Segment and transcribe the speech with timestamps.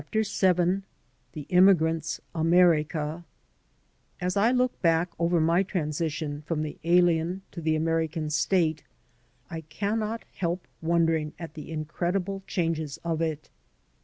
[0.81, 0.81] •* VII
[1.33, 3.23] THE immigrant's AMERICA
[4.19, 8.83] AS I look back over my transition from the alien to the American state
[9.51, 13.51] I cannot help wondering at the incredible changes of it.